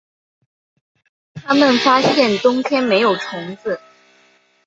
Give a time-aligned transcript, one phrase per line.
[1.35, 3.79] 他们发现冬天没有虫子